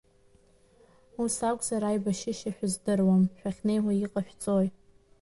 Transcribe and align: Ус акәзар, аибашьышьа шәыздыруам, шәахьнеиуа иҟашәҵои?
Ус 1.21 1.35
акәзар, 1.49 1.83
аибашьышьа 1.83 2.51
шәыздыруам, 2.57 3.23
шәахьнеиуа 3.37 3.93
иҟашәҵои? 4.05 4.67